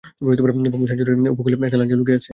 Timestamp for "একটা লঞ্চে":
1.67-1.95